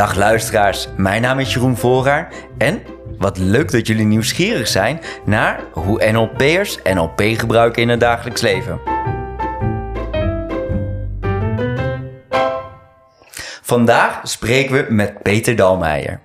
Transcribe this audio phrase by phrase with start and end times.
[0.00, 2.82] Dag luisteraars, mijn naam is Jeroen Voorraar en
[3.18, 8.80] wat leuk dat jullie nieuwsgierig zijn naar hoe NLP'ers NLP gebruiken in het dagelijks leven.
[13.62, 16.20] Vandaag spreken we met Peter Dalmeijer.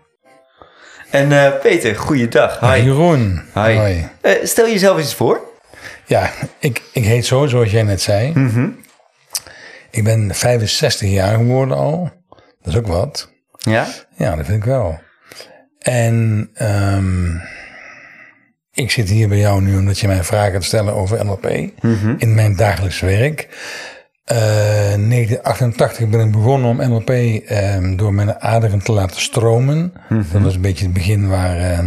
[1.11, 2.59] En uh, Peter, goeiedag.
[2.59, 2.83] Hi.
[2.83, 3.41] Jeroen.
[3.53, 3.75] Hi.
[3.75, 4.09] Hoi.
[4.21, 5.39] Uh, stel jezelf eens voor.
[6.05, 8.31] Ja, ik, ik heet zo, zoals jij net zei.
[8.33, 8.83] Mm
[9.91, 12.09] Ik ben 65 jaar geworden al.
[12.61, 13.33] Dat is ook wat.
[13.65, 13.87] Ja?
[14.17, 14.99] Ja, dat vind ik wel.
[15.79, 17.41] En um,
[18.73, 21.49] ik zit hier bij jou nu omdat je mij vragen gaat stellen over NLP
[21.81, 22.13] Mhm.
[22.17, 23.47] in mijn dagelijks werk.
[24.31, 29.93] Uh, 1988 ben ik begonnen om NLP um, door mijn aderen te laten stromen.
[30.09, 30.31] Mhm.
[30.31, 31.79] Dat was een beetje het begin waar, uh,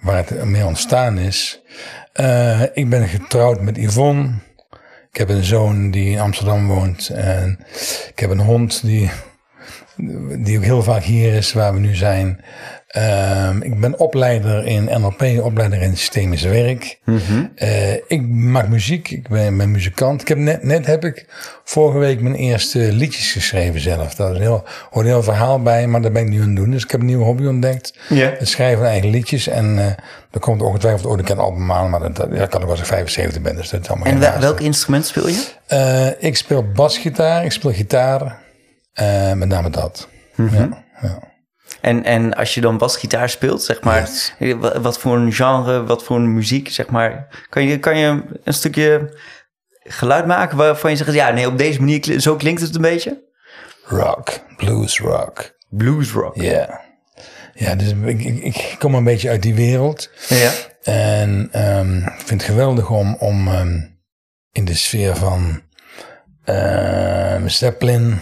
[0.00, 1.62] waar het mee ontstaan is.
[2.20, 4.30] Uh, ik ben getrouwd met Yvonne.
[5.12, 7.08] Ik heb een zoon die in Amsterdam woont.
[7.08, 7.58] En
[8.12, 9.10] ik heb een hond die
[10.38, 12.40] die ook heel vaak hier is waar we nu zijn.
[12.96, 16.98] Uh, ik ben opleider in NLP, opleider in systemisch werk.
[17.04, 17.52] Mm -hmm.
[17.56, 20.20] uh, ik maak muziek, ik ben, ben muzikant.
[20.20, 21.26] Ik heb net, net heb ik
[21.64, 24.14] vorige week mijn eerste liedjes geschreven zelf.
[24.14, 26.70] Daar heel, hoort een heel verhaal bij, maar daar ben ik nu aan het doen.
[26.70, 27.98] Dus ik heb een nieuwe hobby ontdekt.
[28.08, 28.38] Yeah.
[28.38, 29.48] Het schrijven van eigen liedjes.
[29.48, 29.84] En uh,
[30.30, 32.80] er komt ongetwijfeld ooit een keer album aan, maar dat, dat, dat kan ik als
[32.80, 33.56] ik 75 ben.
[33.56, 35.46] Dus dat is allemaal en wel, welk instrument speel je?
[35.72, 38.38] Uh, ik speel basgitaar, ik speel gitaar.
[38.94, 40.08] Uh, met name dat.
[40.34, 40.58] Mm -hmm.
[40.58, 41.28] ja, ja.
[41.80, 44.34] En, en als je dan basgitaar speelt, zeg maar, Yes.
[44.82, 48.54] wat voor een genre, wat voor een muziek, zeg maar, kan je, kan je een
[48.54, 49.18] stukje
[49.82, 53.28] geluid maken waarvan je zegt, ja, nee, op deze manier, zo klinkt het een beetje?
[53.84, 55.58] Rock, blues rock.
[55.68, 56.36] Blues rock.
[56.36, 56.42] Ja.
[56.42, 56.78] Yeah.
[57.54, 60.10] Ja, dus ik, ik, ik, kom een beetje uit die wereld.
[60.28, 60.52] Ja.
[60.82, 63.98] En um, ik vind het geweldig om, om um,
[64.52, 65.62] in de sfeer van
[66.46, 68.18] uh, Zeppelin,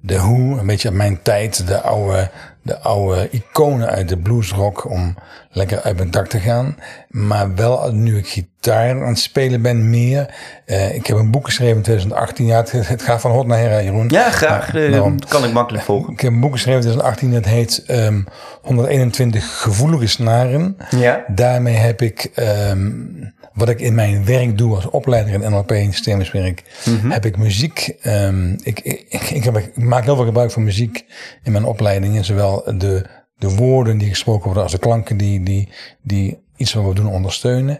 [0.00, 2.30] de Who, een beetje uit mijn tijd, de oude,
[2.62, 5.14] de oude iconen uit de bluesrock, om
[5.50, 6.76] lekker uit mijn dak te gaan.
[7.08, 10.34] Maar wel nu ik gitaar aan het spelen ben, meer.
[10.66, 12.46] Uh, ik heb een boek geschreven in 2018.
[12.46, 14.08] Ja, het, het gaat van hot naar her, Jeroen.
[14.08, 14.72] Ja, graag.
[14.72, 16.12] Maar, uh, kan ik makkelijk volgen.
[16.12, 17.32] Ik heb een boek geschreven in 2018.
[17.32, 18.26] Dat heet um,
[18.62, 20.76] 121 gevoelige snaren.
[20.90, 21.24] Ja.
[21.26, 25.92] Daarmee heb ik um, wat ik in mijn werk doe als opleider in NLP en
[25.92, 26.90] systemisch werk, Mhm.
[26.94, 27.10] mm -hmm.
[27.10, 27.96] heb ik muziek.
[28.06, 31.04] Um, ik, ik, ik, heb, ik, maak heel veel gebruik van muziek
[31.42, 32.24] in mijn opleidingen.
[32.24, 33.06] Zowel de,
[33.38, 35.68] de woorden die gesproken worden als de klanken die, die,
[36.02, 37.78] die iets wat we doen ondersteunen.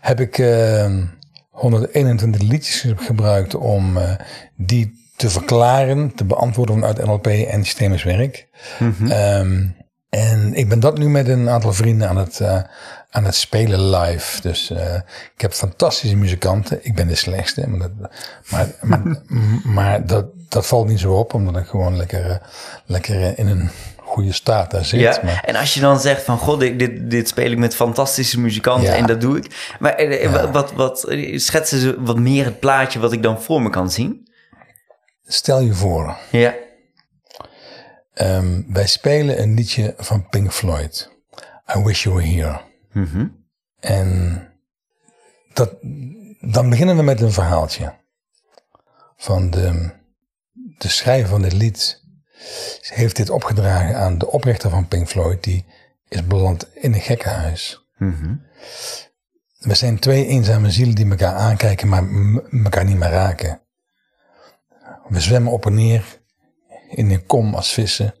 [0.00, 0.94] Heb ik uh,
[1.50, 4.10] 121 liedjes gebruikt om uh,
[4.56, 8.48] die te verklaren, te beantwoorden vanuit NLP en systemisch werk.
[8.78, 8.84] Mhm.
[8.84, 9.76] Mm -hmm.
[10.08, 12.60] En ik ben dat nu met een aantal vrienden aan het, uh,
[13.10, 14.40] aan het spelen live.
[14.40, 14.94] Dus uh,
[15.34, 16.78] ik heb fantastische muzikanten.
[16.82, 17.68] Ik ben de slechtste.
[17.68, 18.10] Maar, dat,
[18.50, 19.22] maar, maar,
[19.74, 22.36] maar dat, dat valt niet zo op, omdat ik gewoon lekker, uh,
[22.86, 25.00] lekker in een goede staat daar zit.
[25.00, 28.40] Ja, maar, en als je dan zegt van, god, dit, dit, speel ik met fantastische
[28.40, 28.96] muzikanten Ja.
[28.96, 29.74] en dat doe ik.
[29.78, 30.50] Maar eh, Ja.
[30.50, 34.26] wat, wat, schetsen ze wat meer het plaatje wat ik dan voor me kan zien?
[35.30, 36.54] stel je voor, Ja.
[38.20, 41.10] Um, wij spelen een liedje van Pink Floyd.
[41.76, 42.60] I Wish You Were Here.
[42.92, 43.26] Mhm.
[43.80, 44.42] En
[45.52, 45.76] dat,
[46.40, 47.94] dan beginnen we met een verhaaltje.
[49.16, 49.90] Van de,
[50.78, 52.02] de schrijver van dit lied
[52.80, 55.44] heeft dit opgedragen aan de oprichter van Pink Floyd.
[55.44, 55.64] Die
[56.08, 57.86] is beland in een gekkenhuis.
[57.96, 58.34] Mhm.
[59.58, 62.04] We zijn twee eenzame zielen die elkaar aankijken, maar
[62.64, 63.60] elkaar niet meer raken.
[65.08, 66.17] We zwemmen op en neer
[66.88, 68.14] in een kom als vissen.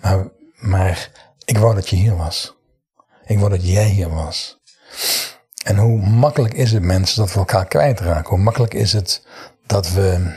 [0.00, 1.10] Maar, maar
[1.44, 2.56] ik wou dat je hier was.
[3.26, 4.58] Ik wou dat jij hier was.
[5.64, 8.28] En hoe makkelijk is het mensen dat we elkaar kwijtraken?
[8.30, 9.26] Hoe makkelijk is het
[9.66, 10.34] dat we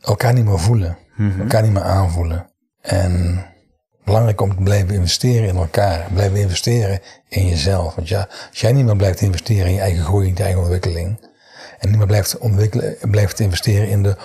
[0.00, 0.98] elkaar niet meer voelen.
[1.16, 1.40] Mhm.
[1.40, 2.50] Elkaar niet meer aanvoelen.
[2.80, 3.44] En
[4.04, 6.06] belangrijk om te blijven investeren in elkaar.
[6.12, 7.94] Blijven investeren in jezelf.
[7.94, 10.60] Want ja, als jij niet meer blijft investeren in je eigen groei, in je eigen
[10.60, 11.20] ontwikkeling.
[11.78, 14.16] En niet meer blijft, ontwikkelen, blijft investeren in de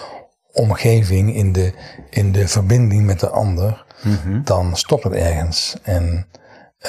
[0.53, 1.74] omgeving, in de,
[2.09, 3.86] in de verbinding met de ander.
[4.03, 4.44] Mhm.
[4.44, 5.78] Dan stopt het ergens.
[5.84, 6.28] En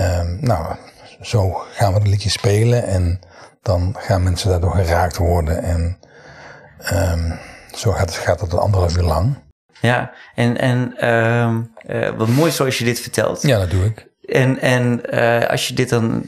[0.01, 0.77] um, nou,
[1.21, 2.85] zo gaan we het liedje spelen.
[2.85, 3.21] En
[3.63, 5.63] dan gaan mensen daardoor geraakt worden.
[5.63, 5.99] En
[6.93, 7.39] um,
[7.75, 9.37] zo gaat het, gaat het een anderhalf uur lang.
[9.81, 13.43] Ja, en, en um, uh, wat mooi zoals je dit vertelt.
[13.43, 14.11] Ja, dat doe ik.
[14.33, 16.25] En, en uh, als je dit dan,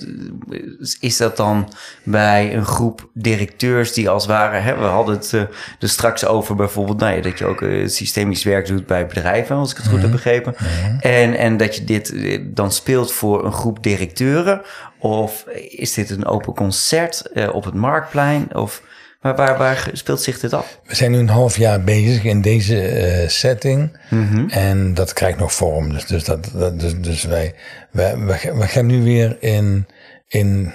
[1.01, 1.73] is dat dan
[2.03, 5.41] bij een groep directeurs die als het ware, hè, we hadden het uh,
[5.81, 9.57] er straks over bijvoorbeeld, nou ja, dat je ook uh, systemisch werk doet bij bedrijven,
[9.57, 10.03] als ik het goed Mhm.
[10.03, 10.55] heb begrepen.
[10.59, 10.99] Mm -hmm.
[11.01, 14.63] en, en dat je dit eh, dan speelt voor een groep directeuren,
[14.99, 17.23] of is dit een open concert
[17.53, 18.83] op het marktplein, of
[19.25, 20.79] Maar waar, waar speelt zich dit af?
[20.87, 23.99] We zijn nu een half jaar bezig in deze eh, setting.
[24.11, 24.49] Mhm.
[24.49, 25.93] En dat krijgt nog vorm.
[25.93, 27.55] Dus, dus, dat, dat- dus, dus wij,
[27.91, 29.87] wij, we, gaan- nu weer in,
[30.29, 30.73] in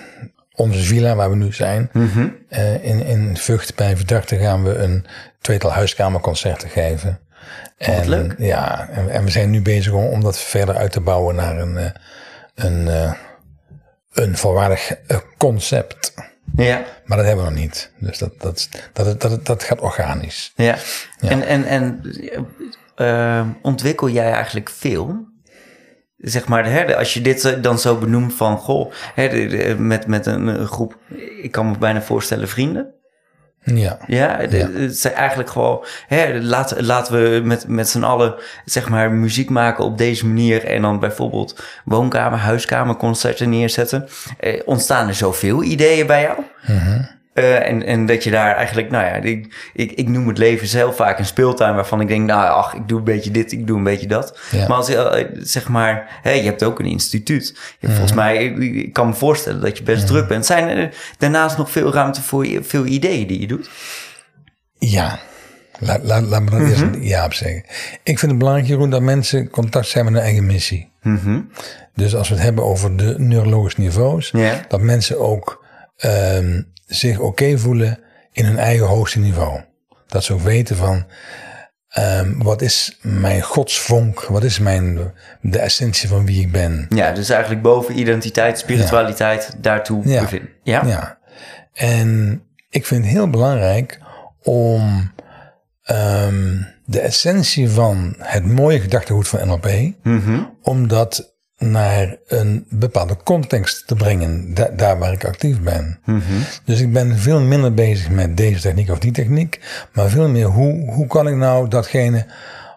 [0.56, 1.90] onze villa waar we nu zijn.
[1.94, 2.28] Mhm.
[2.50, 5.06] eh, in, in Vught bij Verdachte gaan we een
[5.42, 7.20] tweetal huiskamerconcerten geven.
[7.78, 8.36] En, leuk.
[8.38, 11.58] Ja, en, en we zijn nu bezig om, om dat verder uit te bouwen naar
[11.60, 11.86] een, eh,
[12.56, 13.12] een, eh,
[14.14, 14.94] een volwaardig
[15.38, 16.14] concept.
[16.56, 16.84] Ja.
[17.06, 17.92] Maar dat hebben we nog niet.
[17.98, 20.52] Dus dat, dat, dat, dat, dat gaat organisch.
[20.56, 20.78] Ja.
[21.20, 22.02] En, en, en
[22.96, 25.28] eh, ontwikkel jij eigenlijk veel?
[26.18, 30.26] Zeg maar, hè, als je dit eh, dan zo benoemt van, goh, hè, met, met
[30.26, 30.98] een groep,
[31.42, 32.94] ik kan me bijna voorstellen, vrienden.
[33.78, 33.98] Ja.
[34.08, 38.36] Ja, het zijn eigenlijk gewoon, hè, laten, laten we met, met z'n allen,
[38.66, 44.08] zeg maar, muziek maken op deze manier en dan bijvoorbeeld woonkamer, huiskamer, concerten neerzetten.
[44.40, 46.38] Eh, ontstaan er zoveel ideeën bij jou?
[47.40, 50.68] Eh, en, en dat je daar eigenlijk, nou ja, ik, ik, ik noem het leven
[50.68, 53.68] zelf vaak een speeltuin waarvan ik denk, nou ach, ik doe een beetje dit, ik
[53.68, 54.40] doe een beetje dat.
[54.52, 54.68] Ja.
[54.68, 57.48] Maar als je, eh, zeg maar, je hebt ook een instituut.
[57.56, 60.46] Je hebt Volgens mij, ik, ik kan me voorstellen dat je best druk bent.
[60.46, 63.70] Zijn er daarnaast nog veel ruimte voor je- veel ideeën die je doet?
[64.78, 65.20] Ja.
[65.80, 67.64] Laat, laat, laat me dat eerst een ja op zeggen.
[68.04, 70.92] Ik vind het belangrijk, Jeroen, dat mensen contact zijn met hun eigen missie.
[71.96, 74.32] Dus als we het hebben over de neurologische niveaus,
[74.68, 75.66] dat mensen ook
[75.98, 78.00] ehm, zich oké voelen
[78.32, 79.62] in hun eigen hoogste niveau.
[80.08, 81.06] Dat ze ook weten van,
[81.90, 84.24] ehm, wat is mijn godsvonk?
[84.24, 86.86] Wat is mijn, de essentie van wie ik ben?
[86.90, 90.22] Ja, dus eigenlijk boven identiteit, spiritualiteit, daartoe Ja.
[90.22, 90.50] bevinden.
[90.64, 90.84] Ja?
[90.86, 91.18] Ja.
[91.74, 94.00] En ik vind het heel belangrijk
[94.44, 95.12] om
[95.84, 99.68] ehm, de essentie van het mooie gedachtegoed van NLP,
[100.62, 106.00] om dat naar een bepaalde context te brengen, da- daar waar ik actief ben.
[106.66, 109.60] Dus ik ben veel minder bezig met deze techniek of die techniek,
[109.94, 112.26] maar veel meer hoe, hoe kan ik nou datgene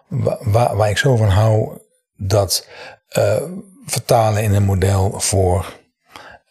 [0.07, 1.77] wa- waar, waar ik zo van hou,
[2.17, 2.67] dat
[3.09, 3.41] eh,
[3.85, 5.81] vertalen in een model voor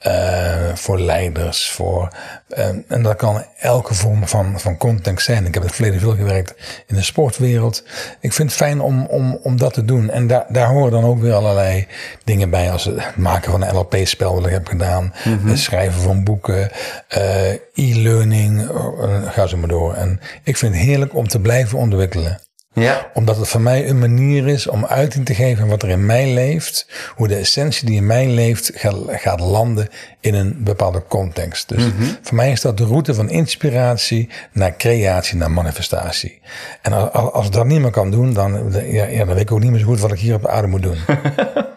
[0.03, 2.09] eh, voor leiders, voor,
[2.49, 5.47] eh, en dat kan elke vorm van, van context zijn.
[5.47, 6.55] Ik heb in het verleden veel gewerkt
[6.87, 7.85] in de sportwereld.
[8.21, 10.11] Ik vind het fijn om, om, om dat te doen.
[10.11, 11.87] En daar daar horen dan ook weer allerlei
[12.25, 15.13] dingen bij, als het maken van een LP-spel wat ik heb gedaan,
[15.45, 16.71] het schrijven van boeken,
[17.09, 19.95] eh, e-learning, eh, ga zo maar door.
[19.95, 22.41] En ik vind het heerlijk om te blijven ontwikkelen
[22.75, 23.11] Ja.
[23.15, 26.33] omdat het voor mij een manier is om uiting te geven wat er in mij
[26.33, 26.87] leeft.
[27.15, 29.89] Hoe de essentie die in mij leeft gaat, gaat landen
[30.21, 31.69] in een bepaalde context.
[31.69, 31.85] Dus
[32.23, 36.41] voor mij is dat de route van inspiratie naar creatie, naar manifestatie.
[36.83, 39.53] En als, als ik dat niet meer kan doen, dan, ja, ja, dan weet ik
[39.53, 40.99] ook niet meer zo goed wat ik hier op de aarde moet doen.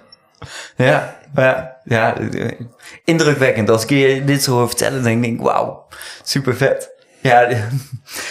[0.77, 2.15] Ja, ja, ja,
[3.03, 3.69] indrukwekkend.
[3.69, 5.86] Als ik je dit zo hoor vertellen, dan denk ik, wauw,
[6.24, 6.94] super vet.
[7.21, 7.48] Ja,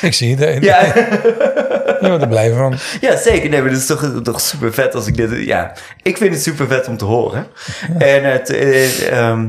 [0.01, 0.65] ik zie het.
[0.65, 0.81] ja,
[2.05, 2.75] Je wordt er blij van.
[3.01, 3.51] ja, zeker.
[3.51, 5.31] Nee, maar het is toch, toch super vet als ik dit...
[5.45, 5.73] Ja,
[6.03, 7.47] ik vind het super vet om te horen.
[7.99, 9.47] En, het, eh, ehm,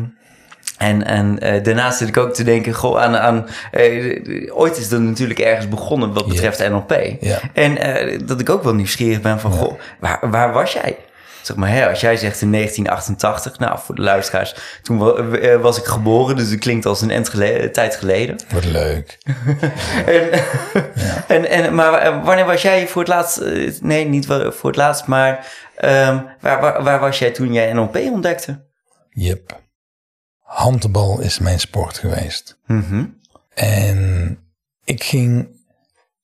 [0.77, 3.17] en, en eh, daarnaast zit ik ook te denken, goh, aan...
[3.17, 7.15] aan eh, ooit is dat natuurlijk ergens begonnen wat betreft NLP.
[7.19, 7.39] Ja.
[7.53, 7.77] En
[8.25, 10.97] dat ik ook wel nieuwsgierig ben van, goh, waar, waar was jij?
[11.41, 15.77] Zeg maar, hè, als jij zegt in 1988, nou, voor de luisteraars, toen eh, was
[15.77, 17.31] ik geboren, dus het klinkt als een end
[17.73, 18.39] tijd geleden.
[18.53, 19.17] Wat leuk.
[20.05, 20.31] En,
[21.27, 24.75] en, en, maar eh, wanneer was jij voor het laatst, eh, nee, niet voor het
[24.75, 28.65] laatst, maar ehm, waar, waar, waar was jij toen jij NLP ontdekte?
[29.09, 29.63] Jep.
[30.39, 32.59] Handbal is mijn sport geweest.
[32.65, 33.05] Mhm.
[33.53, 34.39] En
[34.83, 35.47] ik ging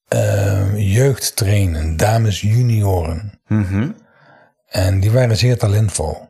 [0.07, 3.41] eh, jeugd trainen, dames junioren.
[3.47, 3.89] Mhm.
[4.71, 6.29] En die waren zeer talentvol.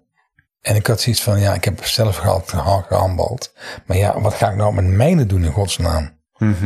[0.62, 3.54] En ik had zoiets van, ja, ik heb zelf gehad, geha- gehandbald.
[3.86, 6.20] Maar ja, wat ga ik nou met mijnen doen in godsnaam?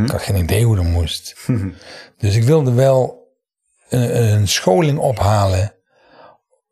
[0.03, 1.35] Ik had geen idee hoe dat moest.
[2.17, 3.27] Dus ik wilde wel
[3.89, 5.73] een, een scholing ophalen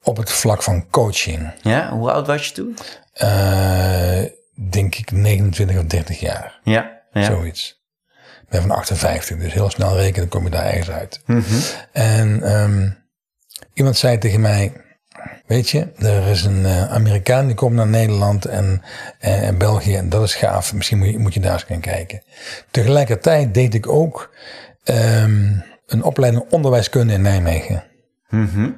[0.03, 1.51] op het vlak van coaching.
[1.61, 2.77] Ja, hoe oud was je toen?
[3.13, 4.23] Eh,
[4.69, 6.59] denk ik 29 of 30 jaar.
[6.63, 7.23] Ja, ja.
[7.23, 7.81] Zoiets.
[8.41, 11.21] Ik ben van 58, dus heel snel rekenen kom je daar ergens uit.
[11.25, 11.43] Mhm.
[11.91, 12.89] En ehm,
[13.73, 14.73] iemand zei tegen mij,
[15.45, 18.81] weet je, er is een eh, Amerikaan die komt naar Nederland en,
[19.19, 20.73] en, België en dat is gaaf.
[20.73, 22.21] Misschien moet je, moet je daar eens gaan kijken.
[22.71, 24.33] Tegelijkertijd deed ik ook
[24.83, 25.51] ehm,
[25.87, 27.83] een opleiding onderwijskunde in Nijmegen.
[28.29, 28.69] Mhm.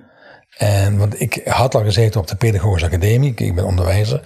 [0.55, 4.21] En, want ik had al gezeten op de Pedagogische Academie, ik- ben onderwijzer.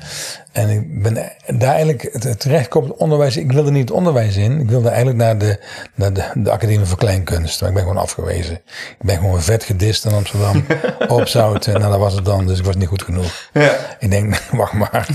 [0.52, 1.14] En ik ben
[1.58, 3.38] daar eigenlijk t- terechtgekomen, het onderwijs.
[3.38, 5.60] Ik wilde niet het onderwijs in, ik wilde eigenlijk naar de,
[5.96, 7.60] naar de, de Academie voor Kleinkunst.
[7.60, 8.54] Maar ik ben gewoon afgewezen.
[9.00, 10.66] Ik ben gewoon vet gedist in Amsterdam,
[11.08, 11.68] op zout.
[11.68, 13.50] En nou, dat was het dan, dus ik was niet goed genoeg.
[13.54, 13.76] Ja.
[14.00, 15.08] Ik denk, wacht maar.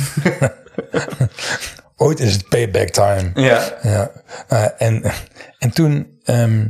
[1.97, 3.31] ooit is het payback time.
[3.35, 3.63] Ja.
[3.83, 4.11] Ja,
[4.49, 5.03] eh, en,
[5.59, 6.67] en toen ehm,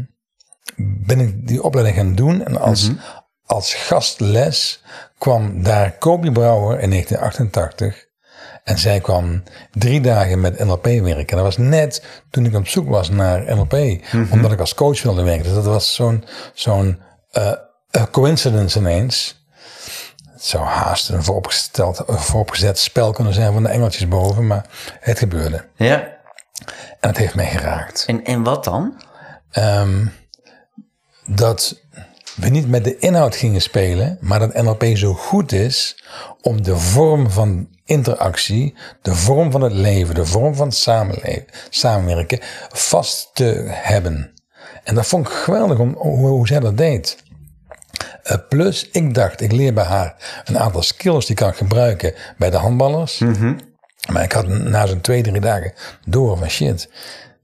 [1.06, 2.44] ben ik die opleiding gaan doen.
[2.44, 2.90] En als,
[3.54, 4.82] als gastles
[5.18, 8.04] kwam daar Kobe Brouwer in 1988.
[8.64, 9.42] En zij kwam
[9.72, 11.26] drie dagen met NLP werken.
[11.26, 13.74] En dat was net toen ik op zoek was naar NLP.
[14.30, 15.44] Omdat ik als coach wilde werken.
[15.44, 17.52] Dus dat was zo'n zo'n eh,
[17.90, 19.44] eh, coincidence ineens.
[20.32, 24.46] Het zou haast een vooropgesteld, vooropgezet spel kunnen zijn van de engeltjes boven.
[24.46, 24.66] Maar
[25.00, 25.64] het gebeurde.
[25.76, 26.12] Ja.
[27.00, 28.04] En het heeft mij geraakt.
[28.06, 29.02] En, en wat dan?
[29.50, 30.06] Ehm,
[31.26, 31.82] dat
[32.36, 36.04] we niet met de inhoud gingen spelen, maar dat NLP zo goed is
[36.40, 42.38] om de vorm van interactie, de vorm van het leven, de vorm van samenleven, samenwerken
[42.72, 44.32] vast te hebben.
[44.84, 47.22] En dat vond ik geweldig om, hoe, hoe zij dat deed.
[48.22, 52.14] Eh, plus, ik dacht, ik leer bij haar een aantal skills die kan ik gebruiken
[52.38, 53.22] bij de handballers.
[54.12, 55.72] Maar ik had na zo'n twee, drie dagen
[56.06, 56.90] door van shit.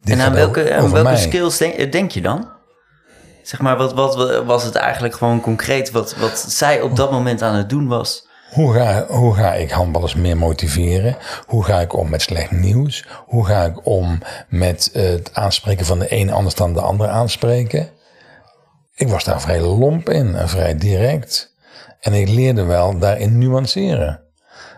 [0.05, 1.17] En aan welke, aan welke mij.
[1.17, 2.59] skills denk, denk je dan?
[3.51, 7.43] Zeg maar, wat, wat was het eigenlijk gewoon concreet wat, wat zij op dat moment
[7.43, 8.29] aan het doen was?
[8.51, 11.17] Hoe ga, hoe ga ik handballers meer motiveren?
[11.47, 13.07] Hoe ga ik om met slecht nieuws?
[13.27, 17.09] Hoe ga ik om met eh, het aanspreken van de een anders dan de ander
[17.09, 17.89] aanspreken?
[18.95, 21.55] Ik was daar vrij lomp in en vrij direct.
[22.01, 24.23] En ik leerde wel daarin nuanceren.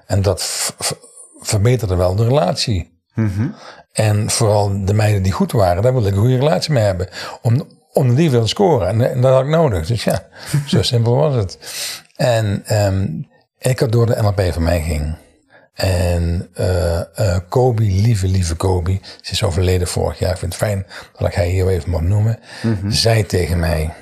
[0.06, 0.72] En dat
[1.40, 3.00] verbeterde wel de relatie.
[3.92, 7.08] En vooral de meiden die goed waren, daar wilde ik een goede relatie mee hebben.
[7.42, 8.88] Om, om die wilde scoren.
[8.88, 9.86] En, en dat had ik nodig.
[9.86, 10.26] Dus ja,
[10.66, 11.58] zo simpel was het.
[12.16, 13.06] En ehm,
[13.58, 15.16] ik had door de NLP van mij ging.
[15.72, 20.30] En eh eh Kobe, lieve, lieve Kobe, ze is overleden vorig jaar.
[20.30, 20.86] Ik vind het fijn
[21.18, 22.38] dat ik haar hier even mag noemen.
[22.88, 23.94] Zei tegen mij,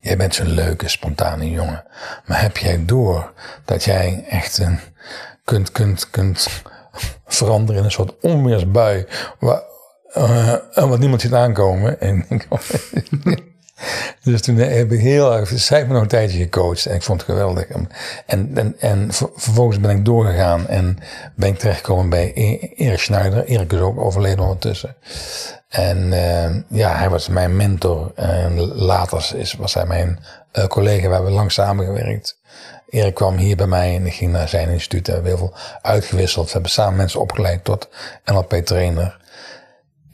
[0.00, 1.84] jij bent zo'n leuke, spontane jongen.
[2.26, 3.32] Maar heb jij door
[3.64, 4.78] dat jij echt een,
[5.44, 6.48] kunt, kunt, kunt
[7.26, 9.06] veranderen in een soort onweersbui.
[9.38, 9.62] Waar,
[10.24, 12.00] eh, wat niemand ziet aankomen.
[12.00, 12.48] En ik-
[14.24, 17.20] dus toen heb ik heel erg, zij me nog een tijdje gecoacht en ik vond
[17.20, 17.66] het geweldig.
[17.66, 17.88] En,
[18.54, 20.98] en, en ver- vervolgens ben ik doorgegaan en
[21.34, 23.44] ben ik terechtgekomen bij E- Erik Schneider.
[23.44, 24.96] Erik is ook overleden ondertussen.
[25.68, 28.12] En eh, ja, hij was mijn mentor.
[28.14, 30.18] En later is, was hij mijn
[30.52, 32.38] eh, collega we lang samengewerkt.
[32.90, 35.06] Erik kwam hier bij mij en ik ging naar zijn instituut.
[35.06, 36.46] We hebben heel veel uitgewisseld.
[36.46, 37.88] We hebben samen mensen opgeleid tot
[38.24, 39.18] NLP-trainer.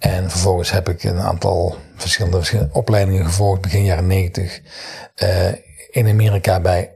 [0.04, 4.61] En vervolgens heb ik een aantal verschillende, verschillende opleidingen gevolgd, begin jaren 90.
[5.14, 5.28] eh,
[5.90, 6.90] in Amerika bij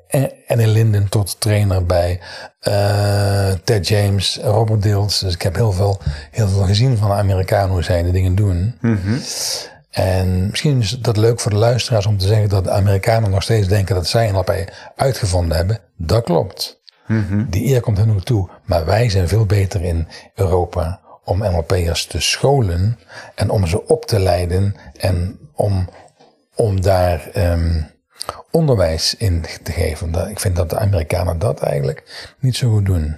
[0.46, 2.20] Annie Linden tot trainer bij
[2.60, 5.18] eh, Ted James, Robert Dills.
[5.18, 6.00] Dus ik heb heel veel,
[6.30, 8.74] heel veel gezien van de Amerikanen hoe zij de dingen doen.
[9.90, 13.42] En misschien is dat leuk voor de luisteraars om te zeggen dat de Amerikanen nog
[13.42, 14.54] steeds denken dat zij NLP
[14.96, 15.80] uitgevonden hebben.
[15.96, 16.80] Dat klopt.
[17.50, 18.48] Die eer komt hen ook toe.
[18.64, 22.98] Maar wij zijn veel beter in Europa om NLP'ers te scholen
[23.34, 25.88] en om ze op te leiden en om,
[26.54, 27.82] om daar ehm,
[28.50, 30.28] onderwijs in te geven.
[30.30, 33.16] Ik vind dat de Amerikanen dat eigenlijk niet zo goed doen.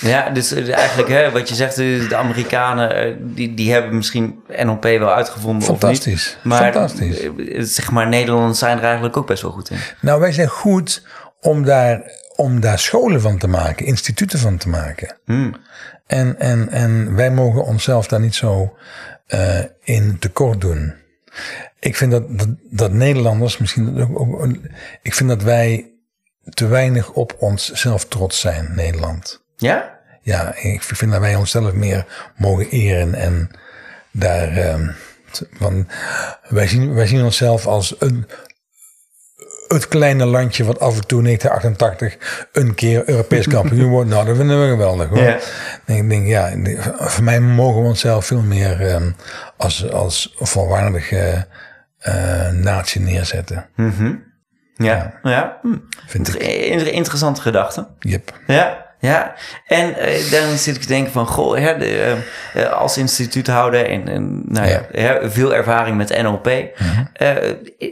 [0.00, 3.96] Ja, dus eh, eigenlijk hè, wat je zegt, eh, de Amerikanen, eh, die, die hebben
[3.96, 6.52] misschien NLP wel uitgevonden Fantastisch, of niet.
[6.52, 7.28] Maar, fantastisch.
[7.76, 9.78] zeg maar, Nederlanders zijn er eigenlijk ook best wel goed in.
[10.00, 11.02] Nou, wij zijn goed
[11.40, 12.02] om daar,
[12.36, 15.16] om daar scholen van te maken, instituten van te maken.
[16.06, 18.76] En, en, en wij mogen onszelf daar niet zo
[19.26, 20.94] eh, in tekort doen.
[21.80, 24.56] Ik vind dat, dat, dat Nederlanders misschien ook, ook-
[25.02, 25.90] ik vind dat wij
[26.44, 29.42] te weinig op onszelf trots zijn, Nederland.
[29.56, 29.98] Ja?
[30.22, 33.50] Ja, ik vind dat wij onszelf meer mogen eren en
[34.10, 34.56] daar.
[34.56, 34.88] ehm,
[35.30, 35.88] t- van,
[36.48, 38.26] wij, zien, wij zien onszelf als een,
[39.74, 44.10] het kleine landje wat af en toe 1988 een keer Europees kampioen wordt.
[44.10, 45.18] Nou, dat vinden we geweldig hoor.
[45.18, 45.38] Ja.
[45.84, 46.52] En ik denk, ja,
[46.98, 49.10] voor mij mogen we onszelf veel meer ehm,
[49.56, 51.46] als, als volwaardige
[51.98, 53.66] eh natie neerzetten.
[54.76, 55.20] Ja.
[55.22, 55.58] ja.
[55.62, 55.76] Hm.
[56.06, 56.34] Vind ik.
[56.42, 57.88] Inter- Interessante gedachte.
[57.98, 58.32] Yep.
[58.46, 59.34] Ja, ja.
[59.66, 62.16] En eh, dan zit ik te denken van, goh, hè, de,
[62.54, 66.46] eh, eh, als instituuthouder en, en nou ja, hè, veel ervaring met NLP.
[66.46, 67.36] eh,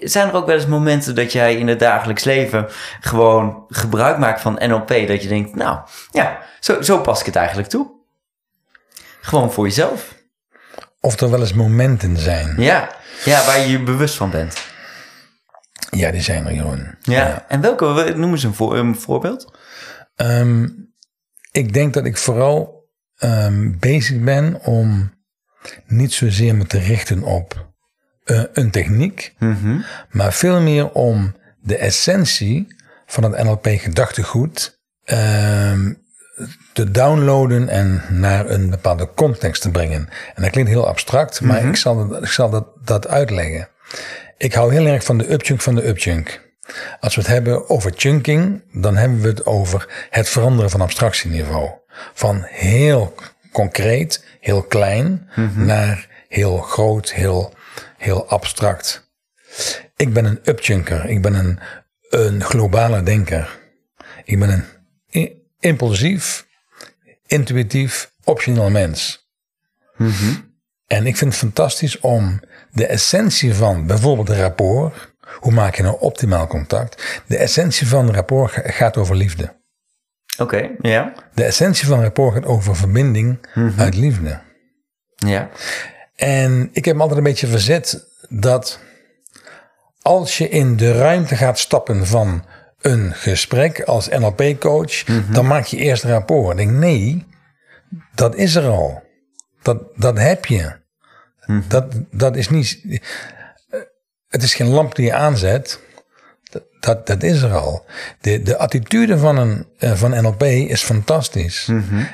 [0.00, 2.66] zijn er ook wel eens momenten dat jij in het dagelijks leven
[3.00, 4.88] gewoon gebruik maakt van NLP?
[4.88, 5.78] Dat je denkt, nou
[6.10, 7.90] ja, zo, zo pas ik het eigenlijk toe.
[9.20, 10.14] Gewoon voor jezelf.
[11.00, 12.54] Of er wel eens momenten zijn.
[12.58, 12.88] Ja,
[13.24, 14.70] ja waar je je bewust van bent.
[15.90, 16.94] Ja, die zijn er gewoon.
[17.00, 17.44] Ja.
[17.48, 19.58] En welke, noem eens een, voor, een voorbeeld.
[20.16, 20.68] Ehm,
[21.52, 25.12] ik denk dat ik vooral ehm, bezig ben om
[25.86, 27.70] niet zozeer me te richten op
[28.24, 29.34] eh, een techniek,
[30.10, 35.92] maar veel meer om de essentie van het NLP gedachtegoed ehm,
[36.72, 40.08] te downloaden en naar een bepaalde context te brengen.
[40.34, 43.68] En dat klinkt heel abstract, maar ik zal, dat, ik zal dat, dat uitleggen.
[44.36, 46.51] Ik hou heel erg van de upchunk van de upchunk.
[47.00, 51.70] Als we het hebben over chunking, dan hebben we het over het veranderen van abstractieniveau.
[52.14, 53.14] Van heel
[53.52, 57.54] concreet, heel klein, naar heel groot, heel,
[57.98, 59.10] heel abstract.
[59.96, 61.08] Ik ben een upchunker.
[61.08, 61.58] Ik ben een,
[62.10, 63.58] een globale denker.
[64.24, 66.46] Ik ben een impulsief,
[67.26, 69.30] intuïtief, optioneel mens.
[70.86, 72.40] En ik vind het fantastisch om
[72.70, 75.11] de essentie van bijvoorbeeld een rapport.
[75.40, 77.22] Hoe maak je nou optimaal contact?
[77.26, 79.60] De essentie van een rapport ga- gaat over liefde.
[80.38, 81.12] Oké, ja.
[81.34, 83.46] De essentie van een rapport gaat over verbinding
[83.76, 84.40] uit liefde.
[85.14, 85.48] Ja.
[86.14, 88.78] En ik heb me altijd een beetje verzet dat
[90.02, 92.44] als je in de ruimte gaat stappen van
[92.80, 96.58] een gesprek als NLP-coach, dan maak je eerst een rapport.
[96.58, 97.26] Ik denk, nee,
[98.14, 99.02] dat is er al.
[99.62, 100.80] Dat, dat heb je.
[101.68, 102.80] Dat, dat is niet.
[104.32, 105.80] Het is geen lamp die je aanzet.
[106.80, 107.84] Dat, dat, is er al.
[108.20, 111.70] De, de attitude van, een, eh, van NLP is fantastisch.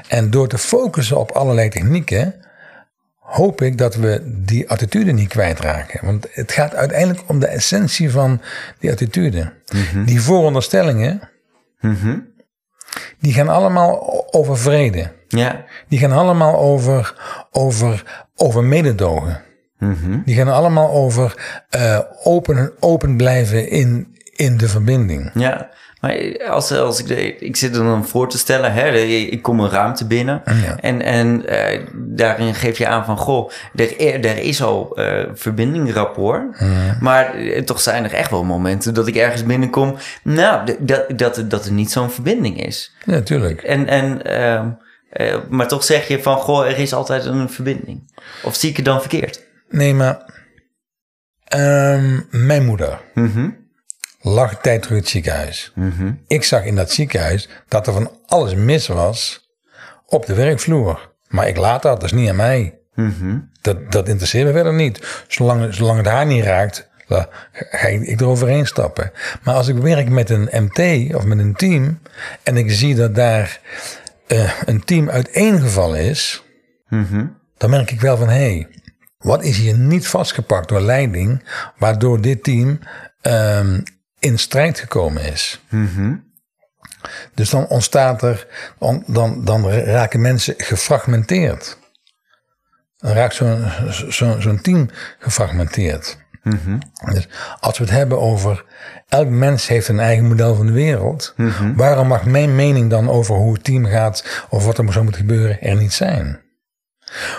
[0.08, 2.34] En door te focussen op allerlei technieken,
[3.18, 6.06] hoop ik dat we die attitude niet kwijtraken.
[6.06, 8.40] Want het gaat uiteindelijk om de essentie van
[8.78, 9.52] die attitude.
[10.04, 11.20] Die vooronderstellingen,
[13.18, 15.12] die gaan allemaal over vrede.
[15.28, 15.64] Ja.
[15.88, 17.14] Die gaan allemaal over,
[17.50, 19.42] over, over mededogen.
[20.24, 21.34] Die gaan allemaal over
[21.70, 25.30] eh, open, open blijven in, in de verbinding.
[25.34, 25.68] Ja,
[26.00, 29.60] maar als, als ik, de, ik zit er dan voor te stellen, hè, ik kom
[29.60, 30.76] een ruimte binnen Ja.
[30.80, 35.92] en, en eh, daarin geef je aan van, goh, er, er is al eh verbinding,
[35.92, 36.60] rapport,
[37.00, 41.66] maar toch zijn er echt wel momenten dat ik ergens binnenkom, nou, dat, dat, dat
[41.66, 42.94] er niet zo'n verbinding is.
[43.04, 43.62] Ja, natuurlijk.
[43.62, 44.68] En, en, ehm,
[45.10, 48.12] eh, maar toch zeg je van, goh, er is altijd een verbinding.
[48.42, 49.46] Of zie ik het dan verkeerd?
[49.68, 50.22] Nee, maar
[51.44, 53.50] ehm, mijn moeder Mhm,
[54.20, 55.72] lag een tijd terug in het ziekenhuis.
[55.74, 59.48] mhm, Ik zag in dat ziekenhuis dat er van alles mis was
[60.06, 61.12] op de werkvloer.
[61.28, 62.78] Maar ik laat dat, dat is niet aan mij.
[62.94, 63.38] mhm.
[63.60, 65.24] Dat, dat interesseert me verder niet.
[65.28, 66.88] Zolang, zolang het haar niet raakt,
[67.52, 69.12] ga ik, eroverheen stappen.
[69.42, 72.00] Maar als ik werk met een MT of met een team
[72.42, 73.60] en ik zie dat daar
[74.26, 76.42] eh, een team uiteengevallen is,
[76.88, 77.26] mhm.
[77.56, 78.68] dan merk ik wel van hé, hey,
[79.18, 81.44] wat is hier niet vastgepakt door leiding,
[81.78, 82.78] waardoor dit team
[83.20, 83.80] ehm,
[84.18, 85.60] in strijd gekomen is.
[87.34, 88.46] Dus dan ontstaat er,
[88.78, 91.78] dan, dan, dan raken mensen gefragmenteerd.
[92.96, 93.70] Dan raakt zo'n
[94.08, 96.18] zo, zo'n team gefragmenteerd.
[97.12, 97.28] Dus
[97.60, 98.64] als we het hebben over
[99.08, 101.34] elk mens heeft een eigen model van de wereld,
[101.76, 105.20] waarom mag mijn mening dan over hoe het team gaat of wat er zou moeten
[105.20, 106.40] gebeuren er niet zijn?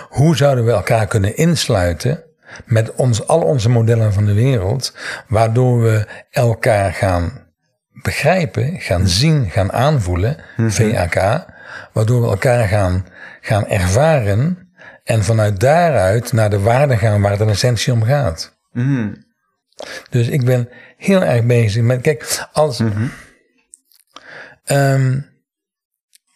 [0.08, 2.24] Hoe zouden we elkaar kunnen insluiten
[2.64, 4.96] met ons, al onze modellen van de wereld,
[5.28, 7.48] waardoor we elkaar gaan
[8.02, 11.44] begrijpen, gaan zien, gaan aanvoelen, VAK,
[11.92, 13.06] waardoor we elkaar gaan,
[13.40, 14.70] gaan ervaren
[15.04, 18.58] en vanuit daaruit naar de waarde gaan waar het in essentie om gaat.
[20.10, 22.82] Dus ik ben heel erg bezig met, kijk, als,
[24.64, 25.18] ehm,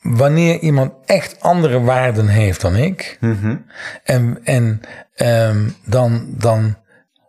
[0.04, 3.18] wanneer iemand echt andere waarden heeft dan ik,
[4.04, 4.80] en, en
[5.14, 6.76] ehm, dan, dan,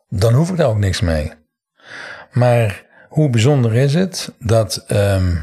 [0.09, 1.31] dan hoef ik daar ook niks mee.
[2.31, 5.35] Maar hoe bijzonder is het dat, ehm,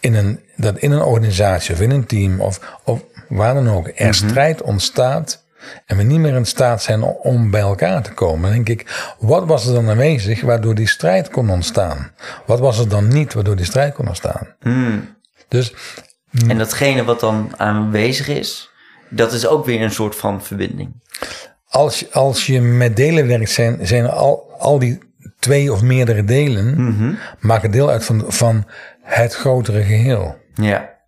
[0.00, 3.90] in, een, dat in een organisatie of in een team of, of waar dan ook
[3.94, 5.44] er strijd ontstaat
[5.86, 9.14] en we niet meer in staat zijn om bij elkaar te komen, dan denk ik,
[9.18, 12.12] wat was er dan aanwezig waardoor die strijd kon ontstaan?
[12.46, 14.46] Wat was er dan niet waardoor die strijd kon ontstaan?
[15.48, 15.74] Dus
[16.48, 18.70] En datgene wat dan aanwezig is,
[19.08, 20.92] dat is ook weer een soort van verbinding.
[21.68, 24.98] als, je- als je met delen werkt, zijn, zijn al, al die
[25.38, 28.64] twee of meerdere delen maken deel uit van, van
[29.02, 30.36] het grotere geheel.
[30.54, 30.98] Ja.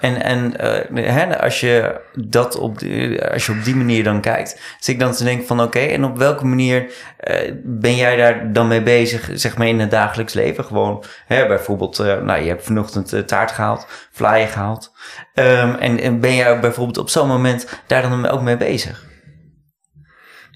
[0.00, 4.20] En, en eh, hè, als, je dat op die, als je op die manier dan
[4.20, 8.16] kijkt, zit ik dan te denken van oké, en op welke manier eh, ben jij
[8.16, 10.64] daar dan mee bezig, zeg maar in het dagelijks leven?
[10.64, 14.92] Gewoon, hè, bijvoorbeeld, eh, nou je hebt vanochtend taart gehaald, vlaaien gehaald.
[15.34, 19.06] Ehm, en, en ben jij bijvoorbeeld op zo'n moment daar dan ook mee bezig?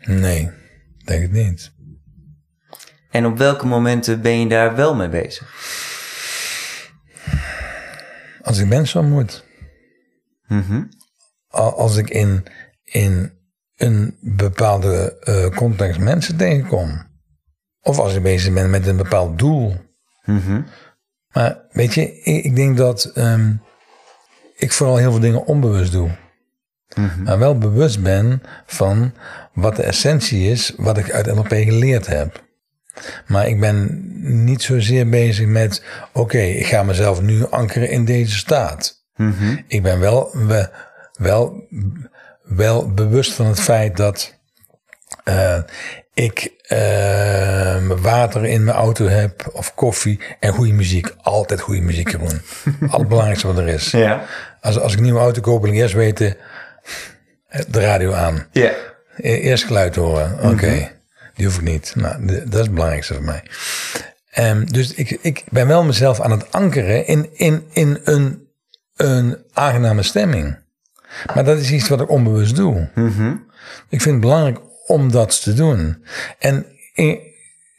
[0.04, 0.50] Nee,
[1.04, 1.72] denk het niet.
[3.10, 5.54] En op welke momenten ben je daar wel mee bezig?
[8.42, 9.44] Als ik mensen ontmoet,
[10.46, 10.82] Mhm.
[11.54, 12.44] a- als ik in,
[12.84, 13.32] in
[13.76, 17.02] een bepaalde eh, context mensen tegenkom,
[17.80, 19.74] of als ik bezig ben met een bepaald doel.
[20.24, 20.62] Mhm.
[21.32, 23.52] Maar weet je, ik, ik denk dat ehm,
[24.56, 26.10] ik vooral heel veel dingen onbewust doe.
[27.24, 29.12] Maar wel bewust ben van
[29.52, 32.44] wat de essentie is, wat ik uit NLP geleerd heb.
[33.26, 34.00] Maar ik ben
[34.44, 39.00] niet zozeer bezig met, oké, ik ga mezelf nu ankeren in deze staat.
[39.66, 40.68] Ik ben wel, we-
[41.12, 41.66] wel,
[42.42, 44.34] wel bewust van het feit dat
[45.24, 45.58] eh,
[46.14, 51.14] ik eh, water in mijn auto heb, of koffie en goede muziek.
[51.22, 52.40] Altijd goede muziek, Jeroen.
[52.90, 53.90] Al het belangrijkste wat er is.
[53.90, 54.24] Ja.
[54.60, 56.36] Als, als ik een nieuwe auto koop, wil ik eerst weten,
[57.48, 58.46] eh, de radio aan.
[58.50, 58.70] Ja.
[59.16, 60.38] E- Eerst geluid horen.
[60.50, 60.88] Oké, die
[61.50, 61.92] ik niet.
[61.96, 63.42] Nou, dat is het belangrijkste voor mij.
[64.30, 68.48] Ehm, dus ik, ik ben wel mezelf aan het ankeren in, in, in een,
[68.96, 70.58] een aangename stemming.
[71.34, 72.88] Maar dat is iets wat ik onbewust doe.
[73.88, 76.04] Ik vind het belangrijk om dat te doen.
[76.38, 76.66] En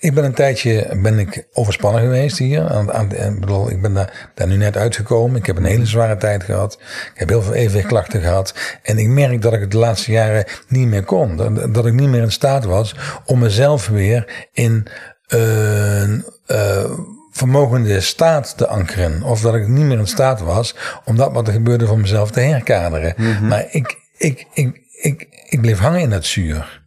[0.04, 2.70] ik ben een tijdje ben ik overspannen geweest hier.
[2.70, 5.40] Aan, aan, ik bedoel, ik ben daar, daar nu net uitgekomen.
[5.40, 6.74] Ik heb een hele zware tijd gehad.
[7.14, 8.54] Ik heb heel veel evenwichtklachten gehad.
[8.82, 11.38] En ik merk dat ik het de laatste jaren niet meer kon.
[11.38, 14.88] Dat, dat ik niet meer in staat was om mezelf weer in
[15.28, 16.92] een eh,
[17.32, 19.24] vermogende staat te ankeren.
[19.24, 22.32] Of dat ik niet meer in staat was om dat wat er gebeurde voor mezelf
[22.32, 23.16] te herkaderen.
[23.48, 26.83] Maar ik, ik, ik, ik, ik bleef hangen in dat zuur.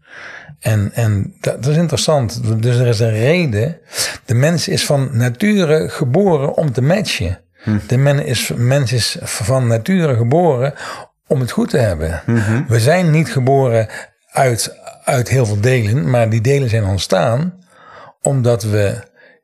[0.66, 2.40] En, en dat, is interessant.
[2.62, 3.79] Dus er is een reden.
[4.24, 7.40] De mens is van nature geboren om te matchen.
[7.87, 10.74] De men is, mens is van nature geboren
[11.26, 12.22] om het goed te hebben.
[12.68, 13.88] We zijn niet geboren
[14.31, 17.55] uit, uit heel veel delen, maar die delen zijn ontstaan
[18.22, 18.94] omdat we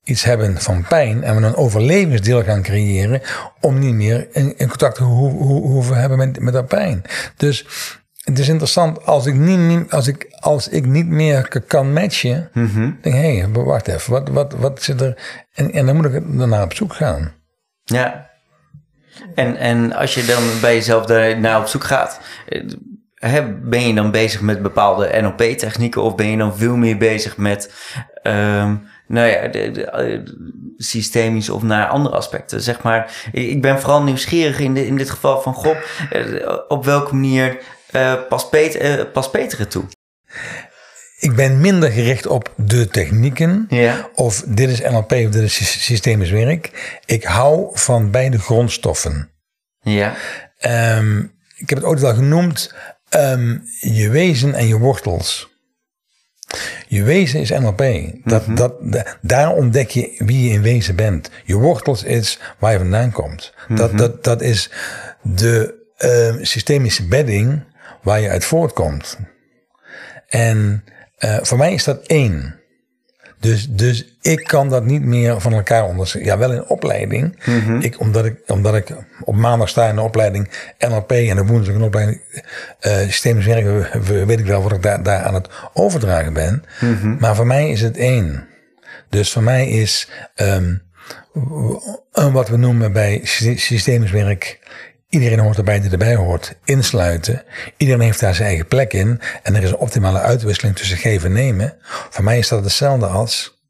[0.05, 3.21] iets hebben van pijn en we een overlevingsdeel gaan creëren
[3.61, 7.03] om niet meer in, in contact te ho ho hoeven hebben met, met dat pijn.
[7.37, 7.67] Dus
[8.23, 12.95] het is interessant, als ik niet, als ik, als ik niet meer kan matchen, denk
[13.03, 15.43] ik, hé, hey, wacht even, wat, wat, wat zit er?
[15.55, 17.33] En, en dan moet ik daarna op zoek gaan.
[17.85, 18.31] Ja.
[19.35, 22.21] En, en als je dan bij jezelf daar naar op zoek gaat,
[23.15, 27.37] eh, ben je dan bezig met bepaalde NLP-technieken of ben je dan veel meer bezig
[27.37, 27.75] met,
[28.23, 28.75] ehm,
[29.07, 30.21] nou ja, de, de, eh,
[30.77, 32.61] systemisch of naar andere aspecten?
[32.61, 35.77] Zeg maar, ik ik ben vooral nieuwsgierig in, de, in dit geval van, goh,
[36.11, 37.61] eh, op welke manier
[37.93, 39.85] eh past, Pet, eh, past Peter het toe?
[41.19, 43.67] Ik ben minder gericht op de technieken.
[43.69, 44.09] Ja.
[44.15, 46.99] Of dit is NLP of dit is sy- systemisch werk.
[47.07, 49.31] Ik hou van beide grondstoffen.
[49.81, 50.15] Ja.
[50.59, 51.19] Ehm,
[51.57, 52.75] ik heb het ooit wel genoemd.
[53.09, 55.51] ehm, je wezen en je wortels.
[56.89, 57.83] Je wezen is NLP.
[58.25, 61.31] Dat, dat, da- daar ontdek je wie je in wezen bent.
[61.45, 63.55] Je wortels is waar je vandaan komt.
[63.69, 64.71] Dat, dat, dat is
[65.23, 67.63] de ehm, systemische bedding
[68.03, 69.19] waar je uit voortkomt.
[70.29, 70.85] En
[71.19, 72.61] eh, voor mij is dat één.
[73.41, 76.33] Dus, dus ik kan dat niet meer van elkaar onderscheiden.
[76.33, 77.39] Ja, wel in opleiding.
[77.83, 78.89] ik, omdat, ik, omdat ik
[79.25, 82.21] op maandag sta in de opleiding NLP en op woensdag een opleiding
[82.81, 83.87] eh systemisch werken,
[84.27, 86.65] weet ik wel wat ik daar, daar aan het overdragen ben.
[87.19, 88.47] Maar voor mij is het één.
[89.09, 90.75] Dus voor mij is ehm,
[92.13, 94.61] wat we noemen bij sy- systemisch werk.
[95.13, 96.57] Iedereen hoort erbij die erbij hoort.
[96.65, 97.43] Insluiten.
[97.77, 99.21] Iedereen heeft daar zijn eigen plek in.
[99.43, 101.75] En er is een optimale uitwisseling tussen geven en nemen.
[102.11, 103.61] Voor mij is dat hetzelfde als.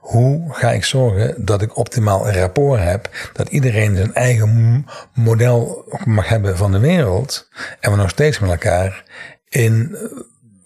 [0.00, 3.08] Hoe ga ik zorgen dat ik optimaal een rapport heb?
[3.32, 7.48] Dat iedereen zijn eigen model mag hebben van de wereld.
[7.80, 9.04] En we nog steeds met elkaar
[9.48, 10.02] in eh,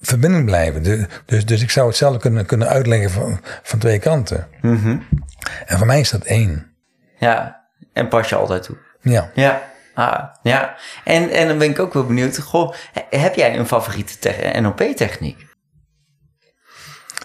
[0.00, 0.82] verbinding blijven.
[0.82, 4.46] De- dus, dus ik zou hetzelfde kunnen, kunnen uitleggen van, van twee kanten.
[5.66, 6.70] En voor mij is dat één.
[7.18, 7.64] Ja.
[7.92, 8.76] En pas je altijd toe.
[9.00, 9.30] Ja.
[9.34, 9.74] Ja.
[9.96, 10.76] Ah, ja.
[11.04, 12.38] En, en dan ben ik ook wel benieuwd.
[12.38, 15.46] Goh, he- heb jij een favoriete te- NLP-techniek?